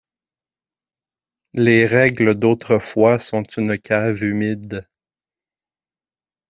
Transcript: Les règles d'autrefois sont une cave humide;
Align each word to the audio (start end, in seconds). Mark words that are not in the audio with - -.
Les 1.53 1.85
règles 1.85 2.33
d'autrefois 2.33 3.19
sont 3.19 3.43
une 3.43 3.77
cave 3.77 4.23
humide; 4.23 4.87